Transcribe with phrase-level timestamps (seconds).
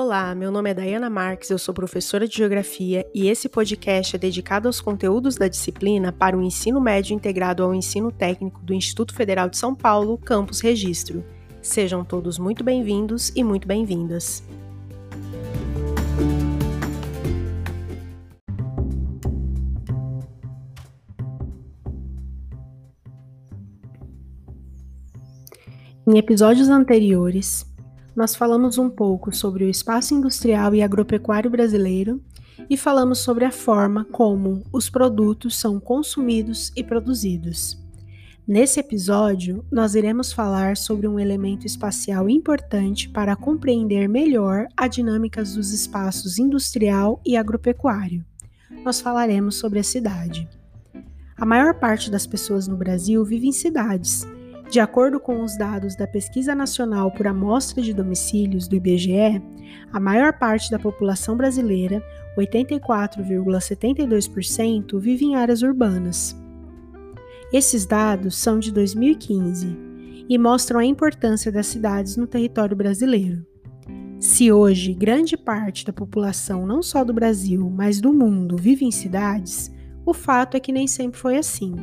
[0.00, 4.18] Olá, meu nome é Dayana Marques, eu sou professora de Geografia e esse podcast é
[4.18, 9.12] dedicado aos conteúdos da disciplina para o ensino médio integrado ao ensino técnico do Instituto
[9.12, 11.24] Federal de São Paulo, Campus Registro.
[11.60, 14.40] Sejam todos muito bem-vindos e muito bem-vindas.
[26.06, 27.67] Em episódios anteriores,
[28.18, 32.20] nós falamos um pouco sobre o espaço industrial e agropecuário brasileiro
[32.68, 37.78] e falamos sobre a forma como os produtos são consumidos e produzidos.
[38.44, 45.40] Nesse episódio, nós iremos falar sobre um elemento espacial importante para compreender melhor a dinâmica
[45.44, 48.24] dos espaços industrial e agropecuário.
[48.84, 50.48] Nós falaremos sobre a cidade.
[51.36, 54.26] A maior parte das pessoas no Brasil vive em cidades
[54.70, 59.42] de acordo com os dados da Pesquisa Nacional por Amostra de Domicílios do IBGE,
[59.90, 62.02] a maior parte da população brasileira,
[62.36, 66.36] 84,72%, vive em áreas urbanas.
[67.50, 69.74] Esses dados são de 2015
[70.28, 73.42] e mostram a importância das cidades no território brasileiro.
[74.20, 78.90] Se hoje grande parte da população, não só do Brasil, mas do mundo, vive em
[78.90, 79.72] cidades,
[80.04, 81.74] o fato é que nem sempre foi assim.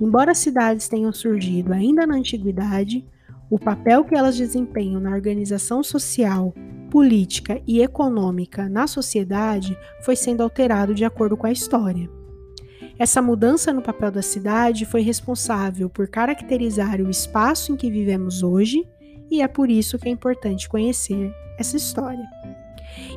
[0.00, 3.04] Embora as cidades tenham surgido ainda na antiguidade,
[3.50, 6.52] o papel que elas desempenham na organização social,
[6.90, 12.10] política e econômica na sociedade foi sendo alterado de acordo com a história.
[12.98, 18.42] Essa mudança no papel da cidade foi responsável por caracterizar o espaço em que vivemos
[18.42, 18.86] hoje,
[19.30, 22.24] e é por isso que é importante conhecer essa história.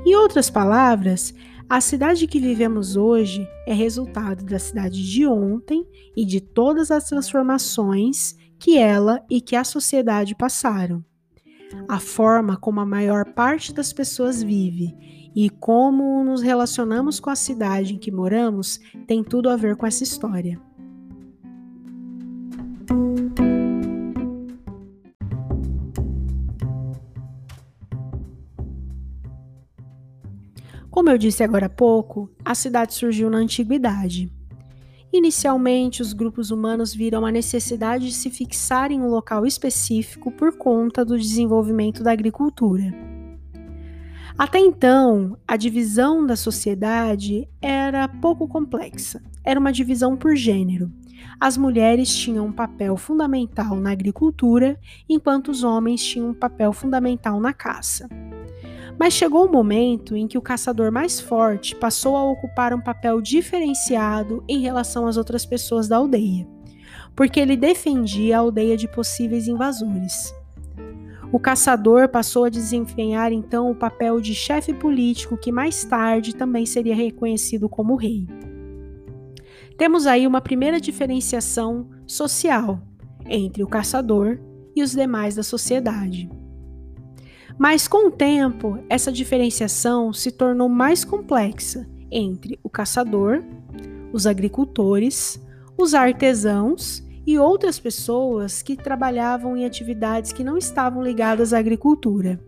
[0.06, 1.34] Em outras palavras,
[1.70, 7.04] a cidade que vivemos hoje é resultado da cidade de ontem e de todas as
[7.04, 11.06] transformações que ela e que a sociedade passaram.
[11.88, 14.96] A forma como a maior parte das pessoas vive
[15.36, 19.86] e como nos relacionamos com a cidade em que moramos tem tudo a ver com
[19.86, 20.60] essa história.
[31.10, 34.32] Como eu disse agora há pouco, a cidade surgiu na antiguidade.
[35.12, 40.56] Inicialmente, os grupos humanos viram a necessidade de se fixar em um local específico por
[40.56, 42.94] conta do desenvolvimento da agricultura.
[44.38, 49.20] Até então, a divisão da sociedade era pouco complexa.
[49.44, 50.92] Era uma divisão por gênero.
[51.40, 57.40] As mulheres tinham um papel fundamental na agricultura, enquanto os homens tinham um papel fundamental
[57.40, 58.08] na caça.
[58.98, 63.22] Mas chegou um momento em que o caçador mais forte passou a ocupar um papel
[63.22, 66.48] diferenciado em relação às outras pessoas da aldeia,
[67.16, 70.34] porque ele defendia a aldeia de possíveis invasores.
[71.32, 76.66] O caçador passou a desempenhar então o papel de chefe político que mais tarde também
[76.66, 78.28] seria reconhecido como rei.
[79.78, 82.82] Temos aí uma primeira diferenciação social
[83.28, 84.40] entre o caçador
[84.76, 86.30] e os demais da sociedade.
[87.60, 93.44] Mas com o tempo, essa diferenciação se tornou mais complexa entre o caçador,
[94.14, 95.38] os agricultores,
[95.78, 102.40] os artesãos e outras pessoas que trabalhavam em atividades que não estavam ligadas à agricultura.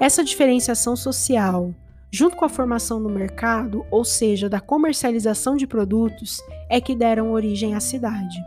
[0.00, 1.72] Essa diferenciação social,
[2.10, 7.30] junto com a formação no mercado, ou seja, da comercialização de produtos, é que deram
[7.30, 8.44] origem à cidade.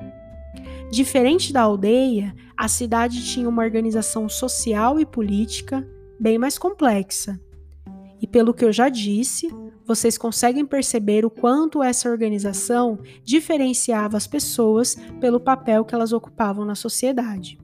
[0.91, 5.87] Diferente da aldeia, a cidade tinha uma organização social e política
[6.19, 7.39] bem mais complexa.
[8.21, 9.47] E pelo que eu já disse,
[9.87, 16.65] vocês conseguem perceber o quanto essa organização diferenciava as pessoas pelo papel que elas ocupavam
[16.65, 17.57] na sociedade.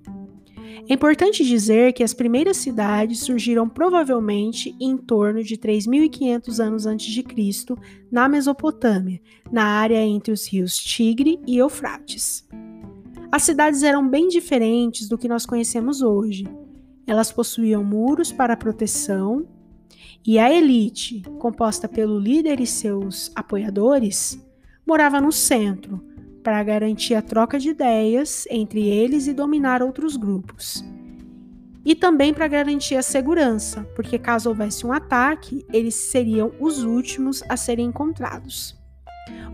[0.90, 7.08] É importante dizer que as primeiras cidades surgiram provavelmente em torno de 3.500 anos antes
[7.08, 7.78] de Cristo,
[8.10, 9.20] na Mesopotâmia,
[9.52, 12.48] na área entre os rios Tigre e Eufrates.
[13.30, 16.48] As cidades eram bem diferentes do que nós conhecemos hoje.
[17.06, 19.46] Elas possuíam muros para proteção
[20.26, 24.40] e a elite, composta pelo líder e seus apoiadores,
[24.86, 26.02] morava no centro
[26.42, 30.84] para garantir a troca de ideias entre eles e dominar outros grupos.
[31.84, 37.44] E também para garantir a segurança, porque caso houvesse um ataque, eles seriam os últimos
[37.50, 38.77] a serem encontrados.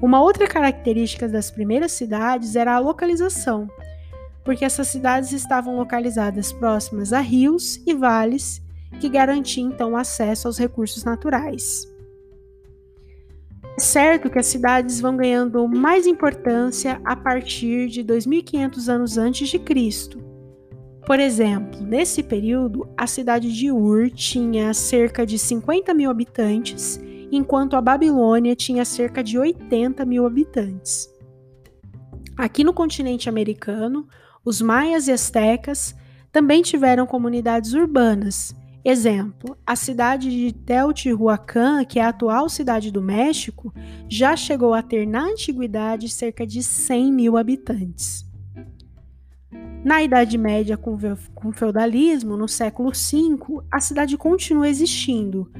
[0.01, 3.69] Uma outra característica das primeiras cidades era a localização,
[4.43, 8.61] porque essas cidades estavam localizadas próximas a rios e vales
[8.99, 11.87] que garantiam então acesso aos recursos naturais.
[13.75, 19.49] É certo que as cidades vão ganhando mais importância a partir de 2500 anos antes
[19.49, 20.21] de Cristo,
[21.05, 26.99] Por exemplo, nesse período, a cidade de Ur tinha cerca de 50 mil habitantes,
[27.35, 31.09] enquanto a Babilônia tinha cerca de 80 mil habitantes.
[32.37, 34.07] Aqui no continente americano,
[34.45, 35.95] os maias e astecas
[36.31, 38.55] também tiveram comunidades urbanas.
[38.85, 43.73] Exemplo, a cidade de Teotihuacan, que é a atual cidade do México,
[44.09, 48.25] já chegou a ter na antiguidade cerca de 100 mil habitantes.
[49.85, 55.51] Na Idade Média, com feudalismo, no século V, a cidade continua existindo,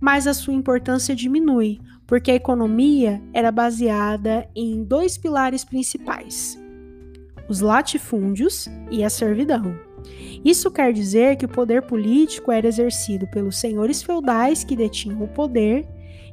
[0.00, 6.58] mas a sua importância diminui, porque a economia era baseada em dois pilares principais:
[7.48, 9.74] os latifúndios e a servidão.
[10.44, 15.28] Isso quer dizer que o poder político era exercido pelos senhores feudais que detinham o
[15.28, 15.86] poder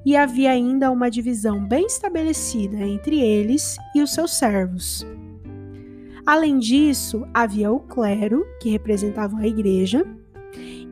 [0.06, 5.06] e havia ainda uma divisão bem estabelecida entre eles e os seus servos.
[6.25, 10.06] Além disso, havia o clero, que representava a igreja,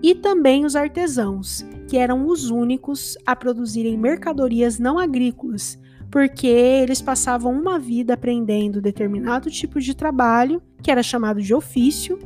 [0.01, 7.01] e também os artesãos, que eram os únicos a produzirem mercadorias não agrícolas, porque eles
[7.01, 12.19] passavam uma vida aprendendo determinado tipo de trabalho, que era chamado de ofício,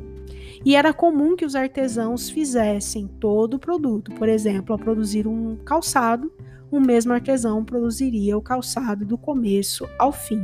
[0.66, 4.12] e era comum que os artesãos fizessem todo o produto.
[4.14, 6.32] Por exemplo, ao produzir um calçado,
[6.72, 10.42] o mesmo artesão produziria o calçado do começo ao fim.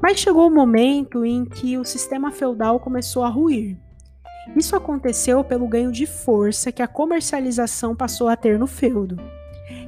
[0.00, 3.76] Mas chegou o momento em que o sistema feudal começou a ruir.
[4.56, 9.16] Isso aconteceu pelo ganho de força que a comercialização passou a ter no feudo.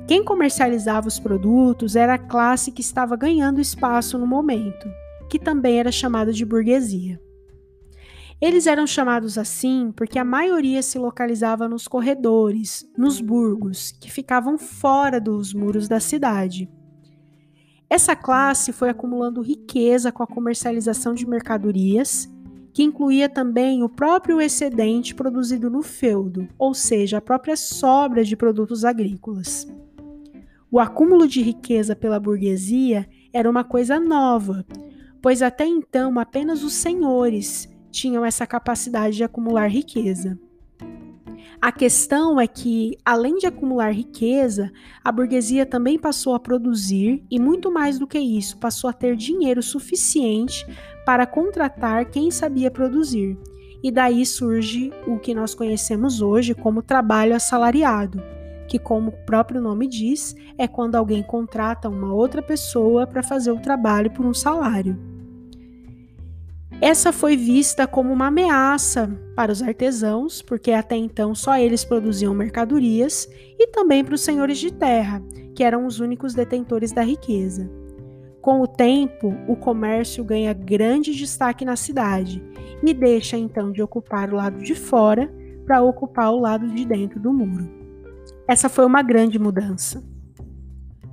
[0.06, 4.88] Quem comercializava os produtos era a classe que estava ganhando espaço no momento,
[5.28, 7.20] que também era chamada de burguesia.
[8.40, 14.58] Eles eram chamados assim porque a maioria se localizava nos corredores, nos burgos, que ficavam
[14.58, 16.68] fora dos muros da cidade.
[17.88, 22.28] Essa classe foi acumulando riqueza com a comercialização de mercadorias
[22.74, 28.36] que incluía também o próprio excedente produzido no feudo, ou seja, a própria sobra de
[28.36, 29.68] produtos agrícolas.
[30.68, 34.66] O acúmulo de riqueza pela burguesia era uma coisa nova,
[35.22, 40.36] pois até então apenas os senhores tinham essa capacidade de acumular riqueza.
[41.60, 44.70] A questão é que, além de acumular riqueza,
[45.02, 49.16] a burguesia também passou a produzir e, muito mais do que isso, passou a ter
[49.16, 50.66] dinheiro suficiente
[51.06, 53.38] para contratar quem sabia produzir.
[53.82, 58.22] E daí surge o que nós conhecemos hoje como trabalho assalariado,
[58.66, 63.52] que, como o próprio nome diz, é quando alguém contrata uma outra pessoa para fazer
[63.52, 65.13] o trabalho por um salário.
[66.80, 72.34] Essa foi vista como uma ameaça para os artesãos, porque até então só eles produziam
[72.34, 73.28] mercadorias,
[73.58, 75.22] e também para os senhores de terra,
[75.54, 77.70] que eram os únicos detentores da riqueza.
[78.40, 82.42] Com o tempo, o comércio ganha grande destaque na cidade
[82.84, 85.32] e deixa então de ocupar o lado de fora
[85.64, 87.66] para ocupar o lado de dentro do muro.
[88.46, 90.04] Essa foi uma grande mudança.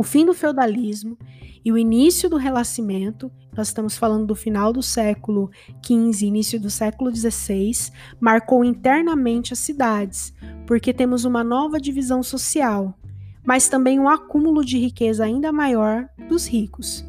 [0.01, 1.15] O fim do feudalismo
[1.63, 5.51] e o início do renascimento, nós estamos falando do final do século
[5.85, 10.33] XV, início do século XVI, marcou internamente as cidades,
[10.65, 12.97] porque temos uma nova divisão social,
[13.45, 17.05] mas também um acúmulo de riqueza ainda maior dos ricos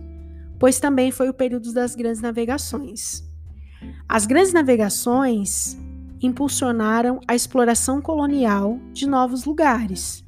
[0.58, 3.24] pois também foi o período das grandes navegações.
[4.08, 5.76] As grandes navegações
[6.20, 10.24] impulsionaram a exploração colonial de novos lugares,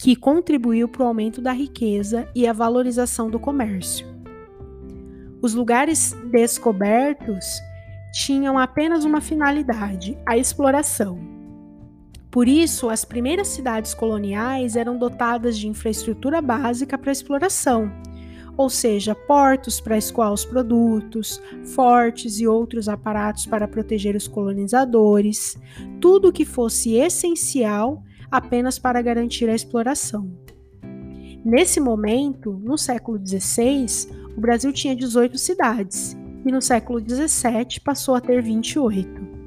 [0.00, 4.06] que contribuiu para o aumento da riqueza e a valorização do comércio.
[5.42, 7.60] Os lugares descobertos
[8.10, 11.20] tinham apenas uma finalidade, a exploração.
[12.30, 17.92] Por isso, as primeiras cidades coloniais eram dotadas de infraestrutura básica para exploração,
[18.56, 21.42] ou seja, portos para escoar os produtos,
[21.74, 25.58] fortes e outros aparatos para proteger os colonizadores,
[26.00, 30.30] tudo que fosse essencial apenas para garantir a exploração.
[31.44, 33.86] Nesse momento, no século XVI,
[34.36, 39.40] o Brasil tinha 18 cidades e no século XVII passou a ter 28.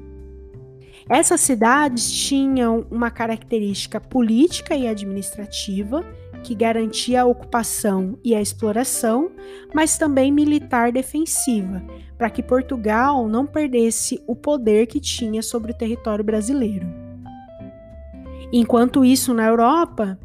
[1.08, 6.04] Essas cidades tinham uma característica política e administrativa
[6.42, 9.32] que garantia a ocupação e a exploração,
[9.74, 11.82] mas também militar defensiva,
[12.18, 17.03] para que Portugal não perdesse o poder que tinha sobre o território brasileiro.
[18.52, 20.18] Enquanto isso, na Europa,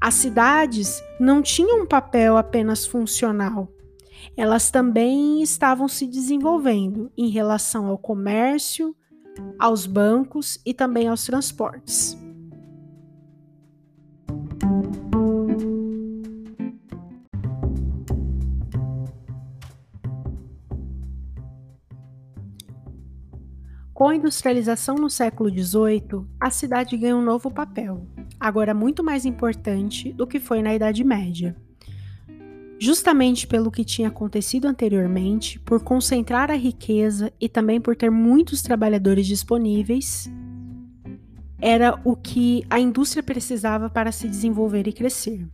[0.00, 3.68] as cidades não tinham um papel apenas funcional.
[4.36, 8.94] Elas também estavam se desenvolvendo em relação ao comércio,
[9.58, 12.16] aos bancos e também aos transportes.
[23.96, 28.06] Com a industrialização no século XVIII, a cidade ganha um novo papel,
[28.38, 31.56] agora muito mais importante do que foi na Idade Média.
[32.78, 38.60] Justamente pelo que tinha acontecido anteriormente, por concentrar a riqueza e também por ter muitos
[38.60, 40.30] trabalhadores disponíveis,
[41.58, 45.48] era o que a indústria precisava para se desenvolver e crescer.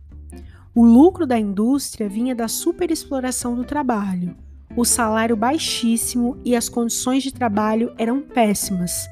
[0.75, 4.35] O lucro da indústria vinha da superexploração do trabalho,
[4.75, 9.07] o salário baixíssimo e as condições de trabalho eram péssimas.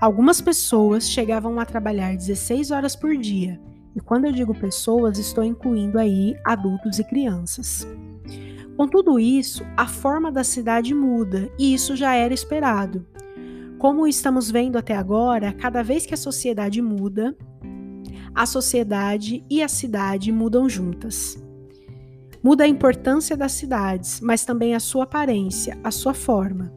[0.00, 3.58] Algumas pessoas chegavam a trabalhar 16 horas por dia,
[3.94, 7.86] e quando eu digo pessoas, estou incluindo aí adultos e crianças.
[8.76, 13.06] Com tudo isso, a forma da cidade muda, e isso já era esperado.
[13.78, 17.34] Como estamos vendo até agora, cada vez que a sociedade muda,
[18.34, 21.42] a sociedade e a cidade mudam juntas.
[22.46, 26.72] Muda a importância das cidades, mas também a sua aparência, a sua forma.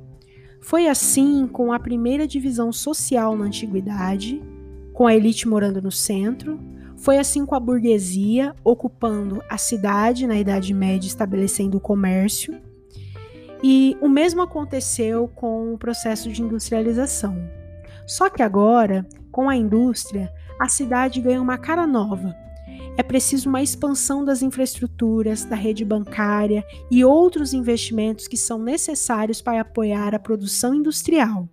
[0.59, 4.41] Foi assim com a primeira divisão social na antiguidade,
[4.93, 6.59] com a elite morando no centro,
[6.97, 12.59] foi assim com a burguesia ocupando a cidade na Idade Média, estabelecendo o comércio.
[13.61, 17.37] E o mesmo aconteceu com o processo de industrialização.
[18.07, 22.35] Só que agora, com a indústria, a cidade ganha uma cara nova,
[22.97, 29.41] é preciso uma expansão das infraestruturas, da rede bancária e outros investimentos que são necessários
[29.41, 31.47] para apoiar a produção industrial.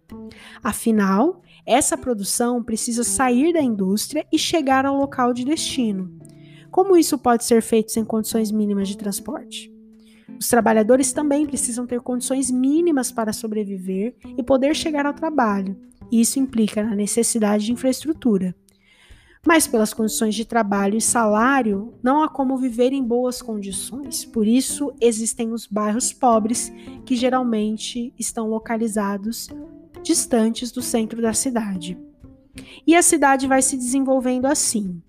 [0.62, 6.10] Afinal, essa produção precisa sair da indústria e chegar ao local de destino.
[6.70, 9.72] Como isso pode ser feito sem condições mínimas de transporte?
[10.38, 15.76] Os trabalhadores também precisam ter condições mínimas para sobreviver e poder chegar ao trabalho.
[16.12, 18.54] Isso implica na necessidade de infraestrutura
[19.46, 24.24] mas pelas condições de trabalho e salário, não há como viver em boas condições.
[24.24, 26.72] Por isso, existem os bairros pobres,
[27.04, 29.48] que geralmente estão localizados
[30.02, 31.96] distantes do centro da cidade.
[32.84, 35.00] E a cidade vai se desenvolvendo assim,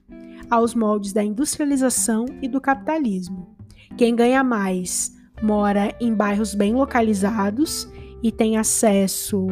[0.50, 3.56] aos moldes da industrialização e do capitalismo.
[3.98, 7.92] Quem ganha mais mora em bairros bem localizados
[8.22, 9.48] e tem acesso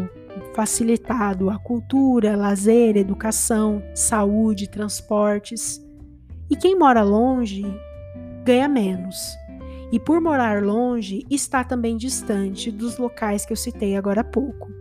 [0.55, 5.85] facilitado a cultura, lazer, educação, saúde, transportes.
[6.50, 7.65] E quem mora longe
[8.45, 9.17] ganha menos.
[9.91, 14.71] E por morar longe, está também distante dos locais que eu citei agora há pouco.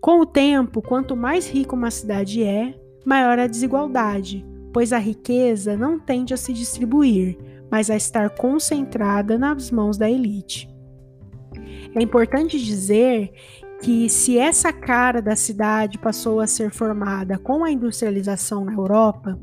[0.00, 2.74] Com o tempo, quanto mais rica uma cidade é,
[3.04, 7.38] maior a desigualdade, pois a riqueza não tende a se distribuir,
[7.70, 10.68] mas a estar concentrada nas mãos da elite.
[11.94, 13.32] É importante dizer
[13.82, 19.38] que se essa cara da cidade passou a ser formada com a industrialização na Europa,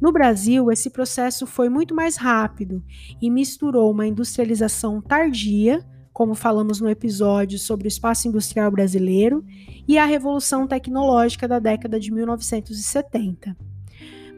[0.00, 2.82] no Brasil esse processo foi muito mais rápido
[3.20, 9.44] e misturou uma industrialização tardia, como falamos no episódio sobre o espaço industrial brasileiro,
[9.88, 13.56] e a revolução tecnológica da década de 1970.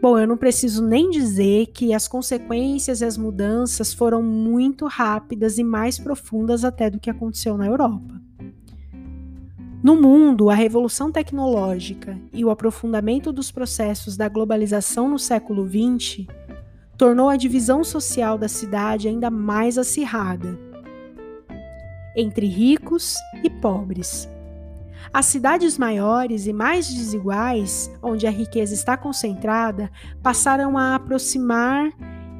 [0.00, 5.58] Bom, eu não preciso nem dizer que as consequências e as mudanças foram muito rápidas
[5.58, 8.20] e mais profundas até do que aconteceu na Europa.
[9.82, 16.26] No mundo, a revolução tecnológica e o aprofundamento dos processos da globalização no século XX
[16.96, 20.56] tornou a divisão social da cidade ainda mais acirrada
[22.16, 24.28] entre ricos e pobres.
[25.12, 29.90] As cidades maiores e mais desiguais, onde a riqueza está concentrada,
[30.22, 31.90] passaram a aproximar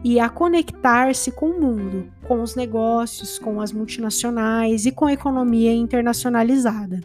[0.04, 5.12] e a conectar-se com o mundo, com os negócios, com as multinacionais e com a
[5.12, 7.00] economia internacionalizada.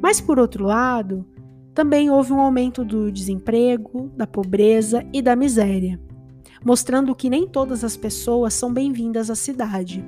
[0.00, 1.26] Mas, por outro lado,
[1.74, 6.00] também houve um aumento do desemprego, da pobreza e da miséria,
[6.64, 10.04] mostrando que nem todas as pessoas são bem-vindas à cidade.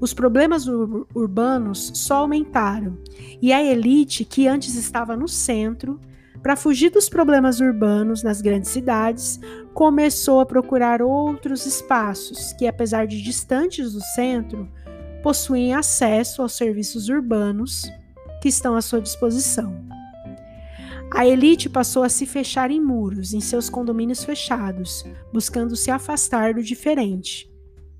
[0.00, 2.98] Os problemas ur urbanos só aumentaram
[3.40, 6.00] e a elite, que antes estava no centro,
[6.42, 9.40] para fugir dos problemas urbanos nas grandes cidades,
[9.74, 14.68] começou a procurar outros espaços que, apesar de distantes do centro,
[15.22, 17.90] possuem acesso aos serviços urbanos
[18.42, 19.72] que estão à sua disposição.
[21.14, 26.54] A elite passou a se fechar em muros, em seus condomínios fechados, buscando se afastar
[26.54, 27.48] do diferente,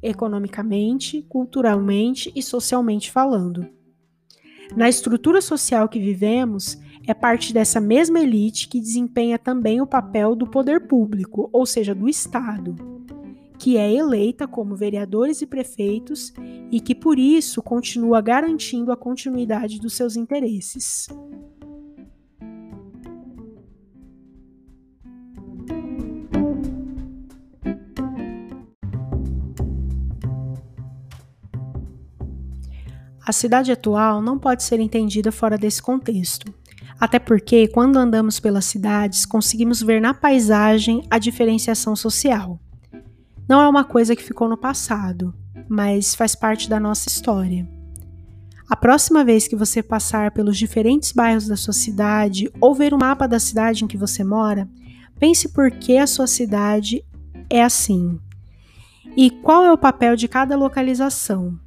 [0.02, 3.68] economicamente, culturalmente e socialmente falando.
[4.74, 10.34] Na estrutura social que vivemos, é parte dessa mesma elite que desempenha também o papel
[10.34, 12.74] do poder público, ou seja, do Estado,
[13.62, 16.32] que é eleita como vereadores e prefeitos
[16.68, 21.06] e que por isso continua garantindo a continuidade dos seus interesses.
[33.24, 36.52] A cidade atual não pode ser entendida fora desse contexto.
[36.98, 42.58] Até porque, quando andamos pelas cidades, conseguimos ver na paisagem a diferenciação social.
[43.52, 45.34] Não é uma coisa que ficou no passado,
[45.68, 47.68] mas faz parte da nossa história.
[48.66, 52.98] A próxima vez que você passar pelos diferentes bairros da sua cidade ou ver o
[52.98, 54.66] mapa da cidade em que você mora,
[55.18, 57.04] pense por que a sua cidade
[57.50, 58.18] é assim
[59.14, 61.60] e qual é o papel de cada localização.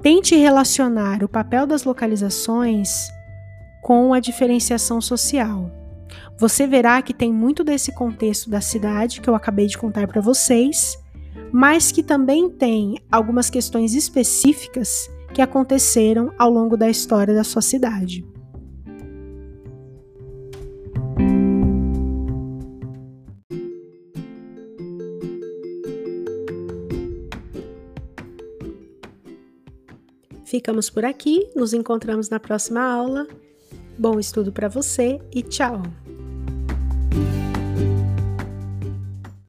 [0.00, 3.10] Tente relacionar o papel das localizações
[3.82, 5.77] com a diferenciação social.
[6.38, 10.20] Você verá que tem muito desse contexto da cidade que eu acabei de contar para
[10.20, 10.96] vocês,
[11.50, 17.60] mas que também tem algumas questões específicas que aconteceram ao longo da história da sua
[17.60, 18.24] cidade.
[30.44, 33.26] Ficamos por aqui, nos encontramos na próxima aula.
[33.98, 35.82] Bom estudo para você e tchau!